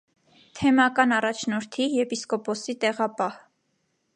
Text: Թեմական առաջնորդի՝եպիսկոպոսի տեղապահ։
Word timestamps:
Թեմական 0.59 1.13
առաջնորդի՝եպիսկոպոսի 1.17 2.77
տեղապահ։ 2.85 3.37